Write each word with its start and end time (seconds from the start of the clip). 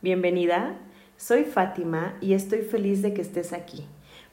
Bienvenida, 0.00 0.76
soy 1.16 1.42
Fátima 1.42 2.14
y 2.20 2.34
estoy 2.34 2.60
feliz 2.60 3.02
de 3.02 3.14
que 3.14 3.20
estés 3.20 3.52
aquí. 3.52 3.84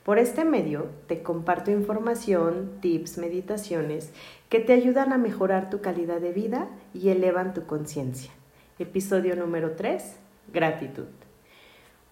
Por 0.03 0.19
este 0.19 0.45
medio 0.45 0.89
te 1.07 1.23
comparto 1.23 1.71
información, 1.71 2.73
tips, 2.81 3.18
meditaciones 3.18 4.12
que 4.47 4.59
te 4.59 4.73
ayudan 4.73 5.12
a 5.12 5.17
mejorar 5.17 5.71
tu 5.71 5.81
calidad 5.81 6.21
de 6.21 6.33
vida 6.33 6.67
y 6.93 7.09
elevan 7.09 7.55
tu 7.55 7.65
conciencia. 7.65 8.29
Episodio 8.78 9.36
número 9.36 9.71
3, 9.71 10.04
gratitud. 10.54 11.07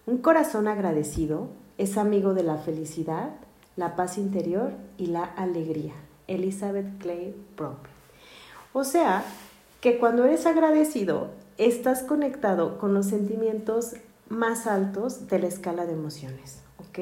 Un 0.06 0.18
corazón 0.18 0.66
agradecido 0.66 1.48
es 1.78 1.96
amigo 1.96 2.34
de 2.34 2.42
la 2.42 2.56
felicidad, 2.56 3.36
la 3.76 3.94
paz 3.94 4.18
interior 4.18 4.72
y 4.98 5.06
la 5.06 5.22
alegría. 5.22 5.94
Elizabeth 6.26 6.98
Clay 6.98 7.36
Prop. 7.54 7.78
O 8.72 8.82
sea, 8.82 9.22
que 9.80 9.98
cuando 9.98 10.24
eres 10.24 10.44
agradecido, 10.44 11.28
estás 11.58 12.02
conectado 12.02 12.78
con 12.78 12.94
los 12.94 13.06
sentimientos 13.06 13.94
más 14.28 14.66
altos 14.66 15.28
de 15.28 15.38
la 15.38 15.46
escala 15.46 15.86
de 15.86 15.92
emociones, 15.92 16.62
¿ok? 16.78 16.98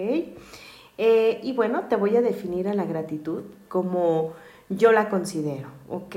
Eh, 0.98 1.40
y 1.42 1.52
bueno, 1.54 1.84
te 1.88 1.96
voy 1.96 2.16
a 2.16 2.22
definir 2.22 2.68
a 2.68 2.74
la 2.74 2.84
gratitud 2.84 3.42
como 3.68 4.32
yo 4.68 4.92
la 4.92 5.08
considero, 5.08 5.68
¿ok? 5.88 6.16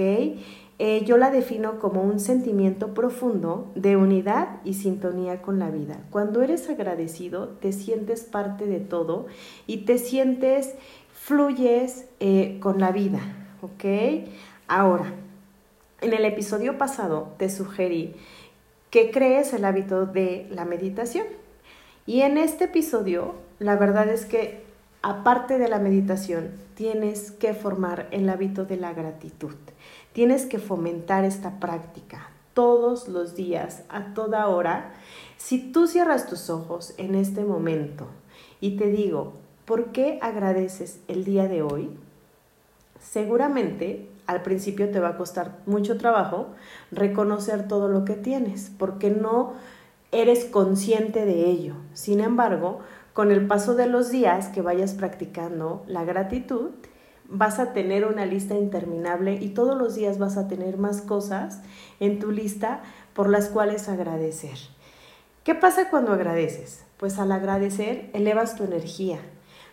Eh, 0.77 1.05
yo 1.05 1.17
la 1.17 1.31
defino 1.31 1.79
como 1.79 2.01
un 2.01 2.19
sentimiento 2.19 2.93
profundo 2.93 3.71
de 3.75 3.95
unidad 3.95 4.59
y 4.65 4.73
sintonía 4.73 5.41
con 5.41 5.57
la 5.57 5.69
vida. 5.69 6.01
Cuando 6.09 6.41
eres 6.41 6.69
agradecido, 6.69 7.47
te 7.47 7.71
sientes 7.71 8.23
parte 8.23 8.65
de 8.65 8.81
todo 8.81 9.27
y 9.67 9.85
te 9.85 9.97
sientes, 9.97 10.75
fluyes 11.13 12.05
eh, 12.19 12.57
con 12.59 12.79
la 12.79 12.91
vida, 12.91 13.19
¿ok? 13.61 14.27
Ahora, 14.67 15.13
en 16.05 16.13
el 16.13 16.23
episodio 16.25 16.77
pasado 16.77 17.33
te 17.37 17.49
sugerí 17.49 18.15
que 18.91 19.09
crees 19.09 19.53
el 19.53 19.65
hábito 19.65 20.05
de 20.05 20.47
la 20.51 20.63
meditación. 20.63 21.25
Y 22.05 22.21
en 22.21 22.37
este 22.37 22.65
episodio, 22.65 23.33
la 23.57 23.75
verdad 23.75 24.07
es 24.09 24.25
que 24.25 24.63
aparte 25.01 25.57
de 25.57 25.67
la 25.67 25.79
meditación, 25.79 26.51
tienes 26.75 27.31
que 27.31 27.55
formar 27.55 28.07
el 28.11 28.29
hábito 28.29 28.65
de 28.65 28.77
la 28.77 28.93
gratitud. 28.93 29.55
Tienes 30.13 30.45
que 30.45 30.59
fomentar 30.59 31.25
esta 31.25 31.59
práctica 31.59 32.29
todos 32.53 33.07
los 33.07 33.35
días, 33.35 33.83
a 33.89 34.13
toda 34.13 34.47
hora. 34.47 34.93
Si 35.37 35.71
tú 35.71 35.87
cierras 35.87 36.27
tus 36.27 36.51
ojos 36.51 36.93
en 36.97 37.15
este 37.15 37.43
momento 37.43 38.05
y 38.61 38.77
te 38.77 38.87
digo, 38.87 39.33
¿por 39.65 39.91
qué 39.91 40.19
agradeces 40.21 40.99
el 41.07 41.25
día 41.25 41.47
de 41.47 41.63
hoy? 41.63 41.89
Seguramente 43.15 44.09
al 44.27 44.41
principio 44.41 44.91
te 44.91 44.99
va 44.99 45.07
a 45.07 45.17
costar 45.17 45.59
mucho 45.65 45.97
trabajo 45.97 46.47
reconocer 46.91 47.65
todo 47.65 47.87
lo 47.87 48.03
que 48.03 48.15
tienes, 48.15 48.73
porque 48.77 49.09
no 49.09 49.53
eres 50.11 50.43
consciente 50.43 51.23
de 51.23 51.45
ello. 51.45 51.75
Sin 51.93 52.19
embargo, 52.19 52.79
con 53.13 53.31
el 53.31 53.47
paso 53.47 53.73
de 53.75 53.87
los 53.87 54.09
días 54.11 54.49
que 54.49 54.61
vayas 54.61 54.95
practicando 54.95 55.85
la 55.87 56.03
gratitud, 56.03 56.71
vas 57.29 57.59
a 57.59 57.71
tener 57.71 58.03
una 58.03 58.25
lista 58.25 58.55
interminable 58.55 59.35
y 59.35 59.51
todos 59.51 59.77
los 59.77 59.95
días 59.95 60.19
vas 60.19 60.35
a 60.35 60.49
tener 60.49 60.77
más 60.77 61.01
cosas 61.01 61.61
en 62.01 62.19
tu 62.19 62.33
lista 62.33 62.83
por 63.13 63.29
las 63.29 63.47
cuales 63.47 63.87
agradecer. 63.87 64.57
¿Qué 65.45 65.55
pasa 65.55 65.89
cuando 65.89 66.11
agradeces? 66.11 66.83
Pues 66.97 67.17
al 67.17 67.31
agradecer 67.31 68.09
elevas 68.11 68.57
tu 68.57 68.65
energía, 68.65 69.19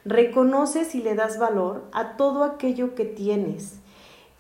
reconoces 0.04 0.94
y 0.94 1.02
le 1.02 1.14
das 1.14 1.38
valor 1.38 1.84
a 1.92 2.16
todo 2.16 2.44
aquello 2.44 2.94
que 2.94 3.04
tienes 3.04 3.82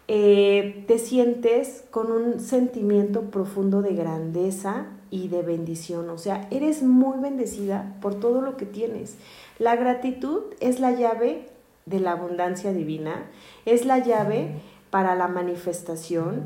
eh, 0.08 0.84
te 0.88 0.98
sientes 0.98 1.84
con 1.90 2.10
un 2.10 2.40
sentimiento 2.40 3.30
profundo 3.30 3.82
de 3.82 3.94
grandeza 3.94 4.86
y 5.10 5.28
de 5.28 5.42
bendición. 5.42 6.10
O 6.10 6.18
sea, 6.18 6.48
eres 6.50 6.82
muy 6.82 7.18
bendecida 7.18 7.96
por 8.02 8.16
todo 8.16 8.40
lo 8.40 8.56
que 8.56 8.66
tienes. 8.66 9.16
La 9.58 9.76
gratitud 9.76 10.42
es 10.60 10.80
la 10.80 10.90
llave 10.92 11.48
de 11.86 12.00
la 12.00 12.12
abundancia 12.12 12.72
divina, 12.72 13.30
es 13.64 13.86
la 13.86 14.00
llave 14.00 14.56
para 14.90 15.14
la 15.14 15.28
manifestación. 15.28 16.42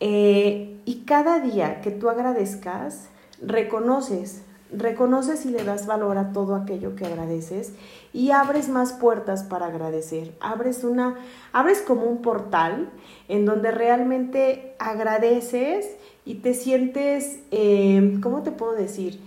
Eh, 0.00 0.76
y 0.84 1.02
cada 1.04 1.40
día 1.40 1.82
que 1.82 1.90
tú 1.90 2.08
agradezcas, 2.08 3.10
reconoces 3.40 4.42
reconoces 4.76 5.46
y 5.46 5.50
le 5.50 5.64
das 5.64 5.86
valor 5.86 6.18
a 6.18 6.32
todo 6.32 6.54
aquello 6.54 6.94
que 6.96 7.06
agradeces 7.06 7.72
y 8.12 8.30
abres 8.30 8.68
más 8.68 8.92
puertas 8.92 9.42
para 9.42 9.66
agradecer. 9.66 10.34
Abres 10.40 10.84
una, 10.84 11.16
abres 11.52 11.80
como 11.80 12.04
un 12.04 12.22
portal 12.22 12.90
en 13.28 13.46
donde 13.46 13.70
realmente 13.70 14.74
agradeces 14.78 15.86
y 16.24 16.36
te 16.36 16.54
sientes, 16.54 17.40
eh, 17.50 18.18
¿cómo 18.22 18.42
te 18.42 18.50
puedo 18.50 18.72
decir? 18.72 19.20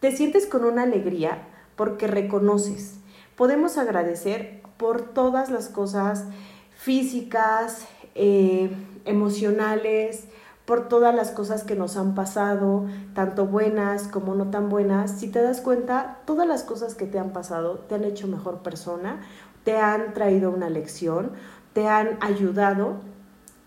Te 0.00 0.12
sientes 0.12 0.46
con 0.46 0.64
una 0.64 0.82
alegría 0.82 1.42
porque 1.76 2.06
reconoces. 2.06 2.96
Podemos 3.36 3.78
agradecer 3.78 4.60
por 4.76 5.02
todas 5.02 5.50
las 5.50 5.68
cosas 5.68 6.24
físicas, 6.74 7.86
eh, 8.14 8.70
emocionales, 9.04 10.24
por 10.70 10.88
todas 10.88 11.12
las 11.12 11.32
cosas 11.32 11.64
que 11.64 11.74
nos 11.74 11.96
han 11.96 12.14
pasado, 12.14 12.84
tanto 13.12 13.44
buenas 13.44 14.04
como 14.04 14.36
no 14.36 14.50
tan 14.50 14.68
buenas. 14.68 15.10
Si 15.18 15.26
te 15.26 15.42
das 15.42 15.60
cuenta, 15.60 16.18
todas 16.26 16.46
las 16.46 16.62
cosas 16.62 16.94
que 16.94 17.06
te 17.06 17.18
han 17.18 17.32
pasado 17.32 17.80
te 17.88 17.96
han 17.96 18.04
hecho 18.04 18.28
mejor 18.28 18.58
persona, 18.58 19.20
te 19.64 19.78
han 19.78 20.14
traído 20.14 20.52
una 20.52 20.70
lección, 20.70 21.32
te 21.72 21.88
han 21.88 22.18
ayudado 22.20 23.00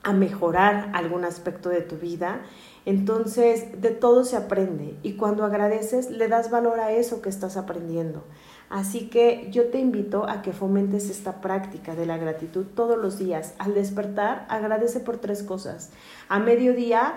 a 0.02 0.14
mejorar 0.14 0.92
algún 0.94 1.26
aspecto 1.26 1.68
de 1.68 1.82
tu 1.82 1.98
vida. 1.98 2.44
Entonces, 2.86 3.82
de 3.82 3.90
todo 3.90 4.24
se 4.24 4.38
aprende 4.38 4.98
y 5.04 5.18
cuando 5.18 5.44
agradeces, 5.44 6.10
le 6.10 6.30
das 6.30 6.50
valor 6.52 6.80
a 6.80 6.94
eso 6.94 7.22
que 7.22 7.28
estás 7.28 7.58
aprendiendo. 7.58 8.24
Así 8.74 9.08
que 9.08 9.50
yo 9.52 9.68
te 9.68 9.78
invito 9.78 10.28
a 10.28 10.42
que 10.42 10.52
fomentes 10.52 11.12
esta 11.12 11.42
práctica 11.42 11.94
de 11.94 12.08
la 12.08 12.18
gratitud 12.18 12.66
todos 12.66 12.98
los 12.98 13.20
días. 13.20 13.54
Al 13.60 13.76
despertar, 13.76 14.48
agradece 14.50 15.00
por 15.00 15.18
tres 15.18 15.44
cosas. 15.44 15.92
A 16.28 16.40
mediodía, 16.40 17.14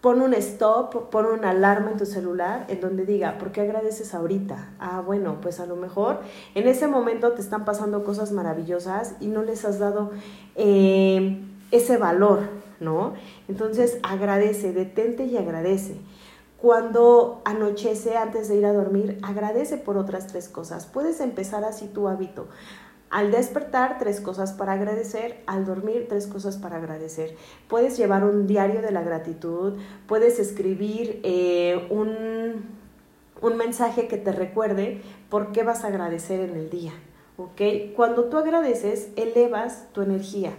pon 0.00 0.22
un 0.22 0.32
stop, 0.32 1.10
pon 1.10 1.26
una 1.26 1.50
alarma 1.50 1.90
en 1.90 1.98
tu 1.98 2.06
celular 2.06 2.64
en 2.68 2.80
donde 2.80 3.04
diga, 3.04 3.36
¿por 3.36 3.52
qué 3.52 3.60
agradeces 3.60 4.14
ahorita? 4.14 4.70
Ah, 4.78 5.02
bueno, 5.04 5.42
pues 5.42 5.60
a 5.60 5.66
lo 5.66 5.76
mejor 5.76 6.20
en 6.54 6.66
ese 6.66 6.88
momento 6.88 7.32
te 7.32 7.42
están 7.42 7.66
pasando 7.66 8.02
cosas 8.02 8.32
maravillosas 8.32 9.16
y 9.20 9.26
no 9.26 9.42
les 9.42 9.66
has 9.66 9.80
dado 9.80 10.12
eh, 10.54 11.42
ese 11.72 11.98
valor, 11.98 12.48
¿no? 12.80 13.12
Entonces 13.48 13.98
agradece, 14.02 14.72
detente 14.72 15.24
y 15.24 15.36
agradece. 15.36 16.00
Cuando 16.60 17.40
anochece 17.44 18.16
antes 18.16 18.48
de 18.48 18.56
ir 18.56 18.66
a 18.66 18.72
dormir, 18.72 19.18
agradece 19.22 19.78
por 19.78 19.96
otras 19.96 20.26
tres 20.26 20.48
cosas. 20.48 20.86
Puedes 20.86 21.20
empezar 21.20 21.64
así 21.64 21.86
tu 21.86 22.06
hábito. 22.06 22.48
Al 23.08 23.30
despertar, 23.30 23.98
tres 23.98 24.20
cosas 24.20 24.52
para 24.52 24.74
agradecer. 24.74 25.42
Al 25.46 25.64
dormir, 25.64 26.06
tres 26.08 26.26
cosas 26.26 26.58
para 26.58 26.76
agradecer. 26.76 27.34
Puedes 27.66 27.96
llevar 27.96 28.24
un 28.24 28.46
diario 28.46 28.82
de 28.82 28.90
la 28.90 29.02
gratitud. 29.02 29.78
Puedes 30.06 30.38
escribir 30.38 31.20
eh, 31.24 31.88
un, 31.90 32.66
un 33.40 33.56
mensaje 33.56 34.06
que 34.06 34.18
te 34.18 34.32
recuerde 34.32 35.00
por 35.30 35.52
qué 35.52 35.62
vas 35.62 35.84
a 35.84 35.88
agradecer 35.88 36.40
en 36.40 36.56
el 36.56 36.68
día. 36.68 36.92
¿ok? 37.38 37.94
Cuando 37.96 38.24
tú 38.24 38.36
agradeces, 38.36 39.08
elevas 39.16 39.88
tu 39.92 40.02
energía. 40.02 40.52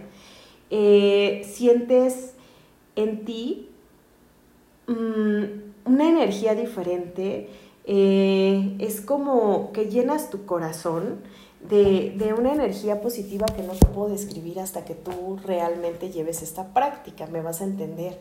Eh, 0.70 1.42
sientes 1.46 2.34
en 2.96 3.24
ti 3.24 3.70
mm, 4.86 5.71
una 5.84 6.08
energía 6.08 6.54
diferente, 6.54 7.48
eh, 7.84 8.76
es 8.78 9.00
como 9.00 9.72
que 9.72 9.86
llenas 9.86 10.30
tu 10.30 10.46
corazón 10.46 11.20
de, 11.68 12.14
de, 12.16 12.32
una 12.32 12.52
energía 12.52 13.00
positiva 13.00 13.46
que 13.46 13.62
no 13.62 13.72
te 13.72 13.86
puedo 13.86 14.08
describir 14.08 14.60
hasta 14.60 14.84
que 14.84 14.94
tú 14.94 15.38
realmente 15.44 16.10
lleves 16.10 16.42
esta 16.42 16.72
práctica, 16.72 17.26
me 17.26 17.40
vas 17.40 17.60
a 17.60 17.64
entender. 17.64 18.18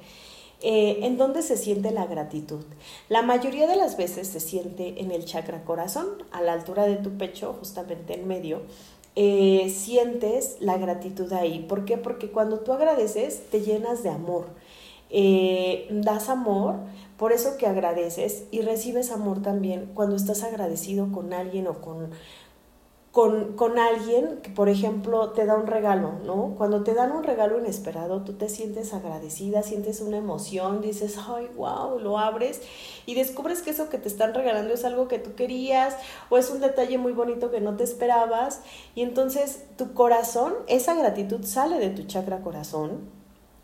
Eh, 0.64 1.00
¿En 1.02 1.18
dónde 1.18 1.42
se 1.42 1.58
siente 1.58 1.92
la 1.92 2.06
gratitud? 2.06 2.64
La 3.10 3.24
mayoría 3.24 3.66
de 3.66 3.76
las 3.76 3.98
veces 3.98 4.28
se 4.28 4.40
siente 4.40 5.02
en 5.02 5.12
el 5.12 5.26
chakra 5.26 5.64
corazón, 5.64 6.08
a 6.32 6.42
la 6.42 6.54
altura 6.54 6.86
de 6.86 6.98
tu 6.98 7.18
pecho, 7.18 7.56
justamente 7.58 8.14
en 8.14 8.28
medio. 8.28 8.62
Eh, 9.16 9.74
sientes 9.76 10.58
la 10.60 10.78
gratitud 10.78 11.34
ahí. 11.34 11.66
¿Por 11.68 11.86
qué? 11.86 11.98
Porque 11.98 12.30
cuando 12.30 12.60
tú 12.60 12.74
agradeces, 12.74 13.50
te 13.50 13.62
llenas 13.62 14.04
de 14.04 14.10
amor. 14.10 14.50
das 15.90 16.30
amor 16.30 16.76
por 17.22 17.34
eso 17.34 17.56
que 17.56 17.68
agradeces 17.68 18.46
y 18.50 18.62
recibes 18.64 19.12
amor 19.12 19.44
también 19.44 19.92
cuando 19.94 20.16
estás 20.16 20.42
agradecido 20.42 21.12
con 21.12 21.34
alguien 21.34 21.68
o 21.68 21.80
con, 21.80 22.10
con, 23.12 23.56
con, 23.56 23.78
alguien 23.78 24.40
que, 24.42 24.50
por 24.50 24.70
ejemplo, 24.70 25.30
te 25.30 25.46
da 25.46 25.54
un 25.54 25.68
regalo, 25.68 26.14
¿no? 26.26 26.56
Cuando 26.58 26.84
te 26.84 26.96
dan 26.96 27.12
un 27.12 27.24
regalo 27.24 27.60
inesperado, 27.60 28.24
tú 28.24 28.34
te 28.34 28.50
sientes 28.50 28.92
agradecida, 28.96 29.62
sientes 29.62 30.02
una 30.02 30.18
emoción, 30.18 30.82
dices, 30.82 31.20
ay, 31.20 31.48
wow, 31.56 32.00
lo 32.00 32.18
abres 32.18 32.60
y 33.06 33.14
descubres 33.14 33.62
que 33.62 33.70
eso 33.70 33.88
que 33.88 34.00
te 34.00 34.08
están 34.08 34.34
regalando 34.34 34.74
es 34.74 34.84
algo 34.84 35.08
que 35.08 35.20
tú 35.20 35.36
querías 35.36 35.96
o 36.32 36.40
es 36.40 36.50
un 36.50 36.60
detalle 36.60 36.98
muy 36.98 37.12
bonito 37.12 37.52
que 37.52 37.62
no 37.62 37.78
te 37.78 37.84
esperabas 37.84 38.64
y 38.96 39.04
entonces 39.04 39.64
tu 39.78 39.94
corazón, 39.94 40.56
esa 40.66 40.96
gratitud 40.96 41.44
sale 41.44 41.78
de 41.78 41.92
tu 41.92 42.02
chakra 42.02 42.42
corazón 42.42 43.12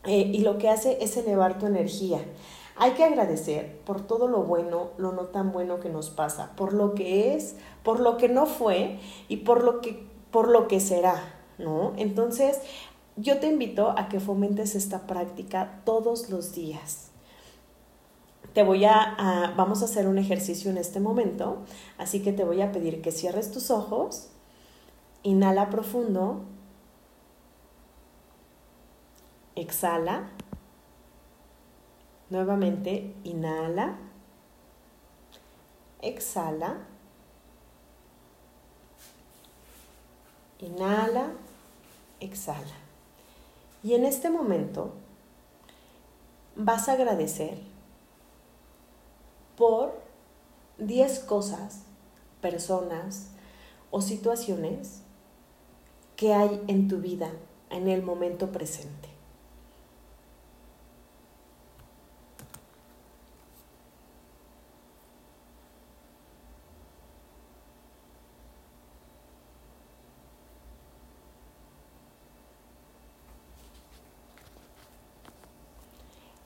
eh, 0.04 0.30
y 0.31 0.42
lo 0.42 0.59
que 0.59 0.69
hace 0.69 1.00
es 1.01 1.18
elevar 1.18 1.57
tu 1.57 1.65
energía. 1.65 2.19
Hay 2.80 2.92
que 2.92 3.04
agradecer 3.04 3.80
por 3.86 4.06
todo 4.06 4.28
lo 4.28 4.44
bueno, 4.44 4.92
lo 4.98 5.12
no 5.12 5.24
tan 5.26 5.52
bueno 5.52 5.80
que 5.80 5.90
nos 5.90 6.12
pasa, 6.12 6.52
por 6.56 6.74
lo 6.74 6.94
que 6.94 7.36
es, 7.36 7.56
por 7.84 8.00
lo 8.00 8.18
que 8.18 8.30
no 8.30 8.46
fue 8.46 9.00
y 9.28 9.38
por 9.38 9.64
lo 9.64 9.82
que, 9.82 10.08
por 10.30 10.48
lo 10.48 10.68
que 10.68 10.80
será, 10.80 11.16
¿no? 11.58 11.94
Entonces, 11.98 12.60
yo 13.16 13.40
te 13.40 13.48
invito 13.48 13.96
a 13.98 14.10
que 14.10 14.20
fomentes 14.20 14.76
esta 14.76 15.08
práctica 15.08 15.82
todos 15.86 16.30
los 16.30 16.54
días. 16.54 17.10
Te 18.54 18.62
voy 18.62 18.86
a, 18.86 19.54
vamos 19.58 19.82
a 19.82 19.86
hacer 19.86 20.08
un 20.08 20.20
ejercicio 20.20 20.70
en 20.70 20.78
este 20.78 21.00
momento, 21.00 21.64
así 21.98 22.22
que 22.22 22.32
te 22.32 22.44
voy 22.44 22.62
a 22.62 22.72
pedir 22.72 23.02
que 23.02 23.12
cierres 23.12 23.52
tus 23.52 23.72
ojos, 23.72 24.30
inhala 25.24 25.72
profundo, 25.72 26.42
exhala, 29.56 30.30
nuevamente 32.30 33.14
inhala, 33.24 33.98
exhala, 36.02 36.78
inhala, 40.60 41.32
exhala. 42.20 42.76
Y 43.84 43.94
en 43.94 44.06
este 44.06 44.30
momento 44.30 44.94
vas 46.56 46.90
a 46.90 46.94
agradecer 46.94 47.60
por 49.56 50.00
10 50.78 51.20
cosas, 51.22 51.84
personas 52.42 53.30
o 53.92 54.02
situaciones 54.02 55.02
que 56.16 56.34
hay 56.34 56.62
en 56.68 56.88
tu 56.88 56.98
vida 56.98 57.32
en 57.70 57.88
el 57.88 58.04
momento 58.04 58.52
presente. 58.52 59.17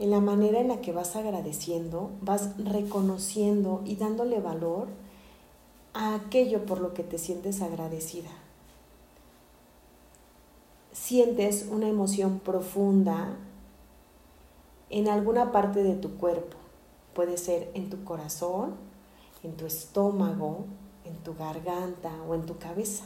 En 0.01 0.09
la 0.09 0.19
manera 0.19 0.59
en 0.59 0.69
la 0.69 0.81
que 0.81 0.91
vas 0.91 1.15
agradeciendo, 1.15 2.09
vas 2.21 2.57
reconociendo 2.57 3.83
y 3.85 3.97
dándole 3.97 4.39
valor 4.39 4.87
a 5.93 6.15
aquello 6.15 6.65
por 6.65 6.81
lo 6.81 6.95
que 6.95 7.03
te 7.03 7.19
sientes 7.19 7.61
agradecida. 7.61 8.31
Sientes 10.91 11.67
una 11.69 11.87
emoción 11.87 12.39
profunda 12.39 13.37
en 14.89 15.07
alguna 15.07 15.51
parte 15.51 15.83
de 15.83 15.93
tu 15.93 16.17
cuerpo. 16.17 16.57
Puede 17.13 17.37
ser 17.37 17.69
en 17.75 17.91
tu 17.91 18.03
corazón, 18.03 18.73
en 19.43 19.55
tu 19.55 19.67
estómago, 19.67 20.65
en 21.05 21.13
tu 21.17 21.35
garganta 21.35 22.11
o 22.27 22.33
en 22.33 22.47
tu 22.47 22.57
cabeza. 22.57 23.03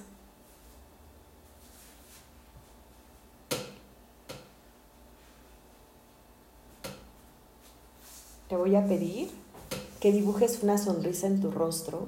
Te 8.47 8.55
voy 8.55 8.75
a 8.75 8.85
pedir 8.85 9.31
que 9.99 10.11
dibujes 10.11 10.61
una 10.61 10.77
sonrisa 10.77 11.27
en 11.27 11.41
tu 11.41 11.51
rostro. 11.51 12.07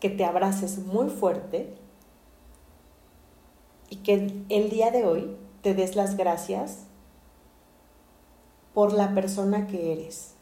Que 0.00 0.10
te 0.10 0.24
abraces 0.24 0.78
muy 0.78 1.08
fuerte 1.08 1.74
y 3.90 3.96
que 3.96 4.44
el 4.48 4.70
día 4.70 4.90
de 4.90 5.06
hoy 5.06 5.36
te 5.62 5.74
des 5.74 5.96
las 5.96 6.16
gracias 6.16 6.84
por 8.74 8.92
la 8.92 9.14
persona 9.14 9.66
que 9.66 9.92
eres. 9.92 10.34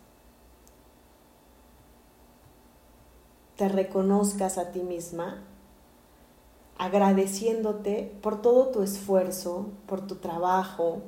Te 3.56 3.68
reconozcas 3.68 4.58
a 4.58 4.72
ti 4.72 4.80
misma 4.80 5.42
agradeciéndote 6.78 8.12
por 8.22 8.40
todo 8.42 8.68
tu 8.68 8.82
esfuerzo, 8.82 9.70
por 9.86 10.06
tu 10.06 10.16
trabajo, 10.16 11.02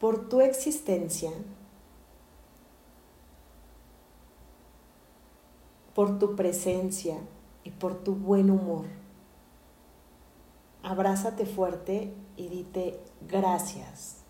por 0.00 0.28
tu 0.28 0.40
existencia, 0.40 1.30
por 5.94 6.18
tu 6.18 6.34
presencia 6.34 7.18
y 7.62 7.70
por 7.70 8.02
tu 8.02 8.14
buen 8.14 8.50
humor. 8.50 8.86
Abrázate 10.82 11.46
fuerte 11.46 12.12
y 12.36 12.48
dite 12.48 13.00
gracias. 13.26 14.23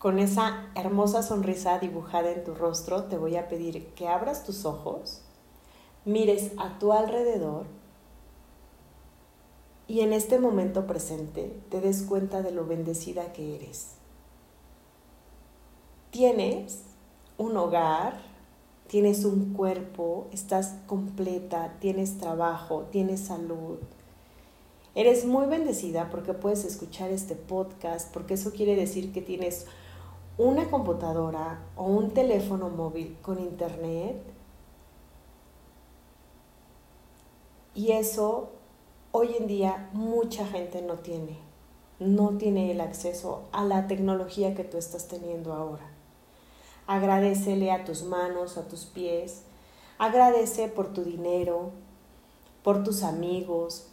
Con 0.00 0.18
esa 0.18 0.70
hermosa 0.74 1.22
sonrisa 1.22 1.78
dibujada 1.78 2.30
en 2.30 2.42
tu 2.42 2.54
rostro, 2.54 3.04
te 3.04 3.18
voy 3.18 3.36
a 3.36 3.48
pedir 3.48 3.88
que 3.88 4.08
abras 4.08 4.44
tus 4.44 4.64
ojos, 4.64 5.20
mires 6.06 6.52
a 6.56 6.78
tu 6.78 6.94
alrededor 6.94 7.66
y 9.86 10.00
en 10.00 10.14
este 10.14 10.38
momento 10.38 10.86
presente 10.86 11.54
te 11.68 11.82
des 11.82 12.02
cuenta 12.02 12.40
de 12.40 12.50
lo 12.50 12.66
bendecida 12.66 13.34
que 13.34 13.56
eres. 13.56 13.96
Tienes 16.10 16.80
un 17.36 17.58
hogar, 17.58 18.22
tienes 18.86 19.26
un 19.26 19.52
cuerpo, 19.52 20.28
estás 20.32 20.76
completa, 20.86 21.76
tienes 21.78 22.16
trabajo, 22.16 22.88
tienes 22.90 23.20
salud. 23.20 23.76
Eres 24.94 25.26
muy 25.26 25.46
bendecida 25.46 26.08
porque 26.08 26.32
puedes 26.32 26.64
escuchar 26.64 27.10
este 27.10 27.34
podcast, 27.34 28.10
porque 28.14 28.32
eso 28.32 28.52
quiere 28.52 28.76
decir 28.76 29.12
que 29.12 29.20
tienes 29.20 29.66
una 30.40 30.70
computadora 30.70 31.60
o 31.76 31.84
un 31.84 32.12
teléfono 32.12 32.70
móvil 32.70 33.18
con 33.20 33.38
internet 33.38 34.16
y 37.74 37.92
eso 37.92 38.48
hoy 39.12 39.34
en 39.38 39.46
día 39.46 39.90
mucha 39.92 40.46
gente 40.46 40.80
no 40.80 40.94
tiene. 40.94 41.38
No 41.98 42.38
tiene 42.38 42.70
el 42.70 42.80
acceso 42.80 43.42
a 43.52 43.64
la 43.64 43.86
tecnología 43.86 44.54
que 44.54 44.64
tú 44.64 44.78
estás 44.78 45.08
teniendo 45.08 45.52
ahora. 45.52 45.90
Agradecele 46.86 47.70
a 47.70 47.84
tus 47.84 48.02
manos, 48.02 48.56
a 48.56 48.66
tus 48.66 48.86
pies. 48.86 49.42
Agradece 49.98 50.68
por 50.68 50.94
tu 50.94 51.04
dinero, 51.04 51.72
por 52.62 52.82
tus 52.82 53.02
amigos, 53.02 53.88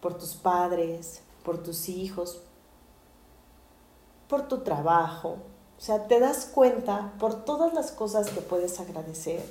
por 0.00 0.16
tus 0.16 0.36
padres, 0.36 1.22
por 1.42 1.60
tus 1.60 1.88
hijos, 1.88 2.40
por 4.28 4.46
tu 4.46 4.58
trabajo, 4.58 5.38
o 5.78 5.80
sea, 5.80 6.08
te 6.08 6.18
das 6.18 6.46
cuenta 6.46 7.12
por 7.20 7.44
todas 7.44 7.72
las 7.72 7.92
cosas 7.92 8.30
que 8.30 8.40
puedes 8.40 8.80
agradecer, 8.80 9.44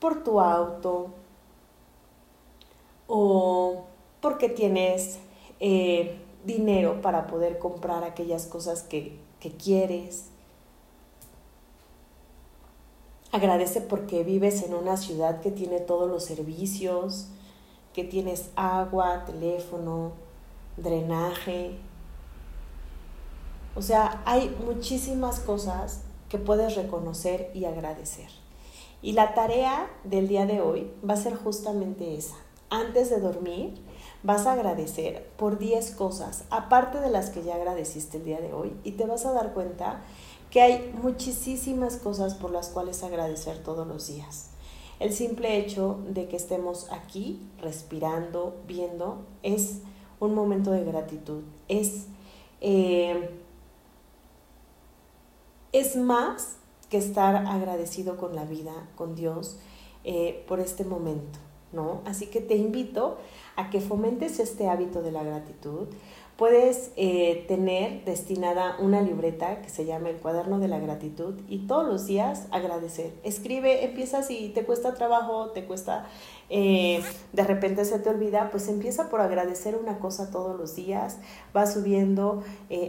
por 0.00 0.24
tu 0.24 0.40
auto, 0.40 1.10
o 3.06 3.84
porque 4.20 4.48
tienes 4.48 5.18
eh, 5.60 6.18
dinero 6.44 7.00
para 7.02 7.28
poder 7.28 7.58
comprar 7.58 8.02
aquellas 8.02 8.46
cosas 8.46 8.82
que, 8.82 9.16
que 9.38 9.52
quieres. 9.52 10.26
Agradece 13.30 13.80
porque 13.80 14.24
vives 14.24 14.64
en 14.64 14.74
una 14.74 14.96
ciudad 14.96 15.40
que 15.40 15.52
tiene 15.52 15.78
todos 15.78 16.10
los 16.10 16.24
servicios, 16.24 17.28
que 17.92 18.02
tienes 18.02 18.50
agua, 18.56 19.24
teléfono, 19.24 20.12
drenaje, 20.76 21.78
o 23.76 23.82
sea, 23.82 24.22
hay 24.24 24.54
muchísimas 24.64 25.40
cosas 25.40 26.00
que 26.28 26.38
puedes 26.38 26.74
reconocer 26.74 27.50
y 27.54 27.66
agradecer. 27.66 28.28
Y 29.02 29.12
la 29.12 29.34
tarea 29.34 29.90
del 30.04 30.28
día 30.28 30.46
de 30.46 30.60
hoy 30.60 30.90
va 31.08 31.14
a 31.14 31.18
ser 31.18 31.36
justamente 31.36 32.16
esa. 32.16 32.36
Antes 32.70 33.10
de 33.10 33.20
dormir, 33.20 33.74
vas 34.22 34.46
a 34.46 34.54
agradecer 34.54 35.28
por 35.36 35.58
10 35.58 35.92
cosas, 35.92 36.44
aparte 36.50 37.00
de 37.00 37.10
las 37.10 37.30
que 37.30 37.42
ya 37.42 37.54
agradeciste 37.54 38.16
el 38.16 38.24
día 38.24 38.40
de 38.40 38.52
hoy, 38.52 38.72
y 38.82 38.92
te 38.92 39.06
vas 39.06 39.24
a 39.26 39.32
dar 39.32 39.52
cuenta 39.52 40.00
que 40.50 40.62
hay 40.62 40.92
muchísimas 41.00 41.96
cosas 41.96 42.34
por 42.34 42.50
las 42.50 42.70
cuales 42.70 43.02
agradecer 43.02 43.62
todos 43.62 43.86
los 43.86 44.08
días. 44.08 44.50
El 44.98 45.12
simple 45.12 45.58
hecho 45.58 45.98
de 46.08 46.26
que 46.26 46.36
estemos 46.36 46.90
aquí, 46.90 47.40
respirando, 47.60 48.56
viendo, 48.66 49.18
es 49.42 49.80
un 50.18 50.34
momento 50.34 50.70
de 50.70 50.84
gratitud. 50.84 51.42
Es 51.68 52.06
eh, 52.62 53.30
es 55.78 55.94
más 55.94 56.56
que 56.88 56.96
estar 56.96 57.36
agradecido 57.36 58.16
con 58.16 58.34
la 58.34 58.44
vida, 58.44 58.72
con 58.94 59.14
Dios, 59.14 59.58
eh, 60.04 60.42
por 60.48 60.58
este 60.58 60.84
momento. 60.84 61.38
¿no? 61.72 62.00
Así 62.06 62.28
que 62.28 62.40
te 62.40 62.54
invito 62.54 63.18
a 63.56 63.68
que 63.68 63.82
fomentes 63.82 64.38
este 64.38 64.68
hábito 64.68 65.02
de 65.02 65.12
la 65.12 65.22
gratitud. 65.22 65.88
Puedes 66.38 66.92
eh, 66.96 67.44
tener 67.48 68.04
destinada 68.04 68.76
una 68.78 69.02
libreta 69.02 69.60
que 69.60 69.68
se 69.68 69.84
llama 69.84 70.08
el 70.08 70.16
cuaderno 70.16 70.58
de 70.58 70.68
la 70.68 70.78
gratitud 70.78 71.34
y 71.48 71.66
todos 71.66 71.86
los 71.86 72.06
días 72.06 72.46
agradecer. 72.52 73.12
Escribe, 73.22 73.84
empieza 73.84 74.22
si 74.22 74.50
te 74.50 74.64
cuesta 74.64 74.94
trabajo, 74.94 75.50
te 75.50 75.66
cuesta, 75.66 76.06
eh, 76.48 77.02
de 77.32 77.44
repente 77.44 77.84
se 77.84 77.98
te 77.98 78.08
olvida, 78.08 78.50
pues 78.50 78.68
empieza 78.68 79.10
por 79.10 79.20
agradecer 79.20 79.76
una 79.76 79.98
cosa 79.98 80.30
todos 80.30 80.58
los 80.58 80.74
días, 80.76 81.18
va 81.54 81.66
subiendo 81.66 82.42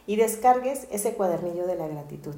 y 0.07 0.15
descargues 0.17 0.87
ese 0.91 1.15
cuadernillo 1.15 1.67
de 1.67 1.75
la 1.75 1.89
gratitud. 1.89 2.37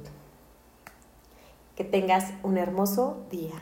Que 1.75 1.83
tengas 1.83 2.33
un 2.43 2.57
hermoso 2.57 3.27
día. 3.29 3.61